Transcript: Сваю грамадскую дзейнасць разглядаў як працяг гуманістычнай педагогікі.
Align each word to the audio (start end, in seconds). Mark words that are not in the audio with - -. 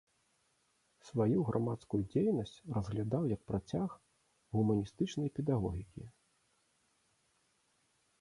Сваю 1.09 1.39
грамадскую 1.49 1.99
дзейнасць 2.11 2.53
разглядаў 2.77 3.23
як 3.35 3.41
працяг 3.51 3.89
гуманістычнай 4.57 5.29
педагогікі. 5.41 6.03